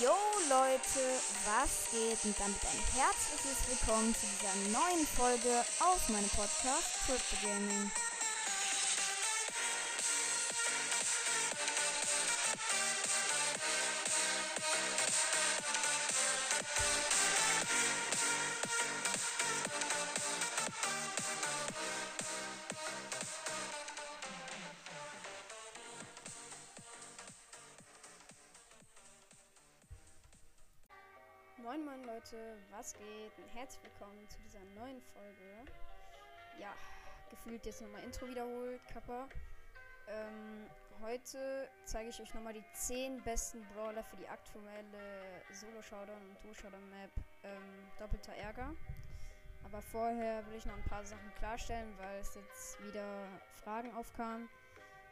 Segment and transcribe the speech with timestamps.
[0.00, 0.14] Yo
[0.48, 1.00] Leute,
[1.44, 2.22] was geht?
[2.24, 7.90] Und damit ein herzliches Willkommen zu dieser neuen Folge auf meinem Podcast Crypto Gaming.
[31.68, 33.32] Moin moin Leute, was geht?
[33.52, 35.70] Herzlich willkommen zu dieser neuen Folge.
[36.58, 36.72] Ja,
[37.28, 39.28] gefühlt jetzt nochmal Intro wiederholt, Kappa.
[40.08, 40.66] Ähm,
[41.02, 47.10] heute zeige ich euch nochmal die 10 besten Brawler für die aktuelle Solo-Showdown und Duo-Showdown-Map
[47.44, 48.74] ähm, Doppelter Ärger.
[49.64, 53.28] Aber vorher will ich noch ein paar Sachen klarstellen, weil es jetzt wieder
[53.62, 54.48] Fragen aufkamen.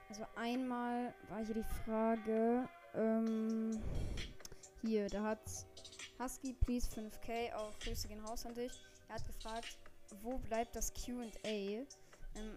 [0.09, 3.79] Also einmal war hier die Frage, ähm,
[4.81, 5.41] hier, da hat
[6.19, 8.73] Husky, please 5k, auch Grüße gehen raus an dich.
[9.09, 9.77] Er hat gefragt,
[10.23, 11.27] wo bleibt das QA?
[11.45, 11.87] Ähm,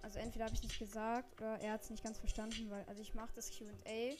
[0.01, 3.01] also entweder habe ich nicht gesagt oder er hat es nicht ganz verstanden, weil also
[3.01, 4.15] ich mache das QA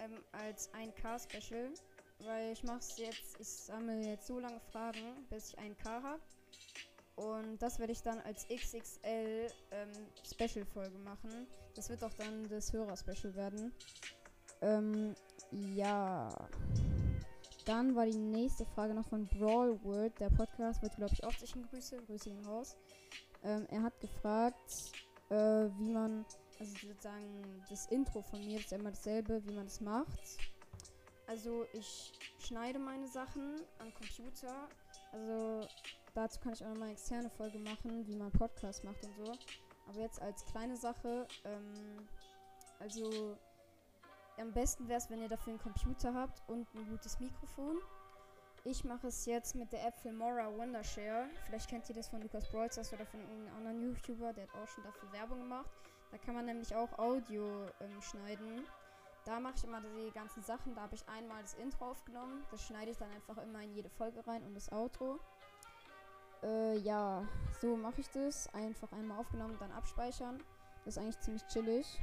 [0.00, 1.70] ähm, als 1K-Special,
[2.20, 6.20] weil ich mache es jetzt, ich sammle jetzt so lange Fragen, bis ich 1K habe.
[7.16, 11.46] Und das werde ich dann als XXL ähm, machen.
[11.76, 13.72] Das wird auch dann das Hörer-Special werden.
[14.62, 15.14] Ähm,
[15.52, 16.28] ja.
[17.64, 20.18] Dann war die nächste Frage noch von Brawl World.
[20.20, 21.96] Der Podcast wird, glaube ich, auch sich Grüße.
[22.06, 22.76] Grüße ihn raus.
[23.42, 24.92] Ähm, er hat gefragt,
[25.30, 25.34] äh,
[25.78, 26.26] wie man,
[26.58, 30.38] also sozusagen das Intro von mir ist ja immer dasselbe, wie man das macht.
[31.26, 34.68] Also ich schneide meine Sachen am Computer.
[35.12, 35.66] Also
[36.14, 39.32] dazu kann ich auch nochmal eine externe Folge machen, wie man Podcast macht und so.
[39.88, 42.08] Aber jetzt als kleine Sache, ähm,
[42.78, 43.38] also
[44.38, 47.78] am besten wäre es, wenn ihr dafür einen Computer habt und ein gutes Mikrofon.
[48.64, 51.26] Ich mache es jetzt mit der App Filmora Wondershare.
[51.46, 54.68] Vielleicht kennt ihr das von Lukas Brawlstars oder von irgendeinem anderen YouTuber, der hat auch
[54.68, 55.70] schon dafür Werbung gemacht.
[56.10, 58.64] Da kann man nämlich auch Audio ähm, schneiden.
[59.24, 60.74] Da mache ich immer die ganzen Sachen.
[60.74, 62.44] Da habe ich einmal das Intro aufgenommen.
[62.50, 65.18] Das schneide ich dann einfach immer in jede Folge rein und das Outro.
[66.42, 67.26] Äh, ja,
[67.60, 68.52] so mache ich das.
[68.54, 70.42] Einfach einmal aufgenommen, dann abspeichern.
[70.84, 72.00] Das ist eigentlich ziemlich chillig.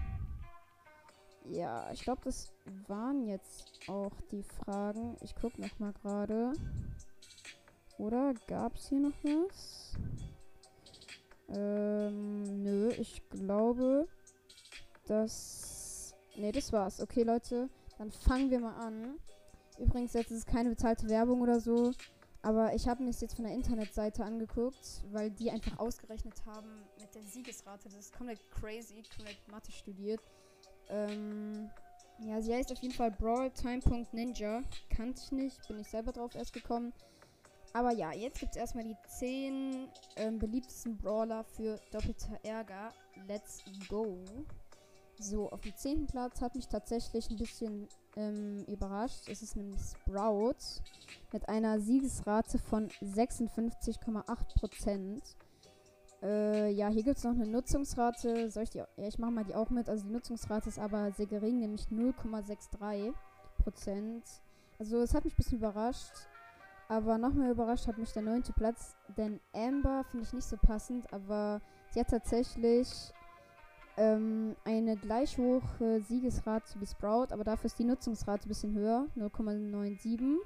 [1.49, 2.51] Ja, ich glaube, das
[2.87, 5.17] waren jetzt auch die Fragen.
[5.21, 6.53] Ich gucke noch mal gerade.
[7.97, 9.97] Oder gab es hier noch was?
[11.49, 14.07] Ähm, nö, ich glaube,
[15.05, 16.15] dass...
[16.37, 17.01] Ne, das war's.
[17.01, 19.19] Okay, Leute, dann fangen wir mal an.
[19.77, 21.91] Übrigens, jetzt ist es keine bezahlte Werbung oder so.
[22.43, 26.69] Aber ich habe mir es jetzt von der Internetseite angeguckt, weil die einfach ausgerechnet haben
[26.99, 27.83] mit der Siegesrate.
[27.83, 30.21] Das ist komplett crazy, komplett Mathe studiert.
[30.91, 31.69] Ähm,
[32.19, 34.61] ja, sie heißt auf jeden Fall Brawltime.ninja.
[34.89, 36.93] Kannte ich nicht, bin ich selber drauf erst gekommen.
[37.73, 39.87] Aber ja, jetzt gibt es erstmal die 10
[40.17, 42.93] ähm, beliebtesten Brawler für doppelter Ärger.
[43.27, 44.17] Let's go.
[45.17, 46.07] So, auf dem 10.
[46.07, 47.87] Platz hat mich tatsächlich ein bisschen
[48.17, 49.29] ähm, überrascht.
[49.29, 50.57] Es ist nämlich Sprout
[51.31, 55.21] mit einer Siegesrate von 56,8%.
[56.21, 58.49] Äh, ja, hier gibt es noch eine Nutzungsrate.
[58.51, 58.77] Soll ich die?
[58.77, 59.89] Ja, ich mache mal die auch mit.
[59.89, 63.13] Also die Nutzungsrate ist aber sehr gering, nämlich 0,63
[63.63, 64.23] Prozent.
[64.79, 66.13] Also es hat mich ein bisschen überrascht.
[66.87, 68.95] Aber noch mehr überrascht hat mich der neunte Platz.
[69.15, 71.61] Denn Amber finde ich nicht so passend, aber
[71.91, 73.13] sie hat tatsächlich
[73.97, 79.07] ähm, eine gleich hohe Siegesrate wie Sprout, aber dafür ist die Nutzungsrate ein bisschen höher,
[79.15, 80.37] 0,97.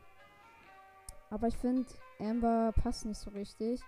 [1.29, 1.87] Aber ich finde,
[2.19, 3.81] Amber passt nicht so richtig.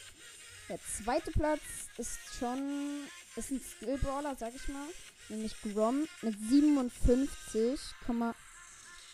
[0.69, 1.63] der zweite Platz
[1.99, 4.87] ist schon, ist ein Skill Brawler, sag ich mal,
[5.29, 7.79] nämlich Grom mit 57,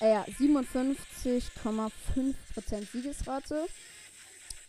[0.00, 3.66] äh, ja, 57,5% Siegesrate.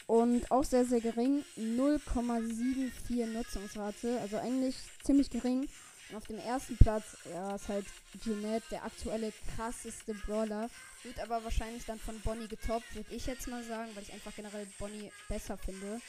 [0.07, 1.45] Und auch sehr, sehr gering.
[1.57, 4.19] 0,74 Nutzungsrate.
[4.19, 5.69] Also eigentlich ziemlich gering.
[6.09, 7.85] Und auf dem ersten Platz, ja, ist halt
[8.21, 10.69] Jeanette, der aktuelle krasseste Brawler.
[11.03, 14.35] Wird aber wahrscheinlich dann von Bonnie getoppt, würde ich jetzt mal sagen, weil ich einfach
[14.35, 16.01] generell Bonnie besser finde.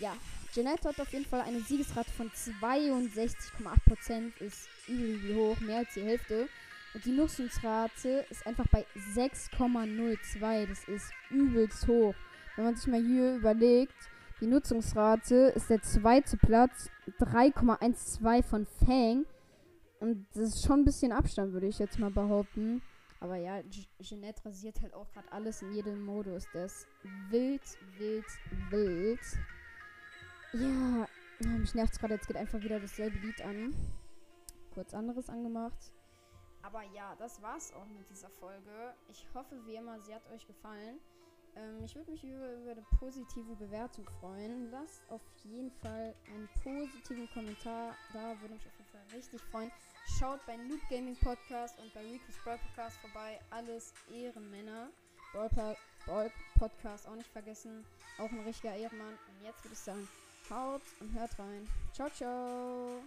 [0.00, 0.16] Ja,
[0.52, 4.40] Jeanette hat auf jeden Fall eine Siegesrate von 62,8%.
[4.40, 6.48] Ist übel hoch, mehr als die Hälfte.
[6.94, 10.66] Und die Nutzungsrate ist einfach bei 6,02.
[10.66, 12.14] Das ist übelst hoch.
[12.56, 13.94] Wenn man sich mal hier überlegt,
[14.40, 16.90] die Nutzungsrate ist der zweite Platz,
[17.20, 19.26] 3,12 von Fang.
[20.00, 22.82] Und das ist schon ein bisschen Abstand, würde ich jetzt mal behaupten.
[23.20, 23.60] Aber ja,
[24.00, 26.46] Jeanette rasiert halt auch gerade alles in jedem Modus.
[26.52, 26.88] Das ist
[27.30, 27.62] wild,
[27.98, 28.24] wild,
[28.70, 29.20] wild.
[30.52, 31.06] Ja,
[31.40, 32.14] mich nervt gerade.
[32.14, 33.74] Jetzt geht einfach wieder dasselbe Lied an.
[34.72, 35.92] Kurz anderes angemacht.
[36.62, 38.94] Aber ja, das war's auch mit dieser Folge.
[39.08, 40.98] Ich hoffe, wie immer, sie hat euch gefallen.
[41.56, 44.70] Ähm, ich würde mich über, über eine positive Bewertung freuen.
[44.70, 49.70] Lasst auf jeden Fall einen positiven Kommentar da, würde mich auf jeden Fall richtig freuen.
[50.18, 53.38] Schaut bei Noob Gaming Podcast und bei Rico's Brawl Podcast vorbei.
[53.50, 54.88] Alles Ehrenmänner.
[55.32, 57.84] Brawl Podcast auch nicht vergessen.
[58.18, 59.12] Auch ein richtiger Ehrenmann.
[59.12, 60.08] Und jetzt würde ich sagen,
[60.50, 61.68] Haut und hört rein.
[61.92, 63.02] Ciao, ciao.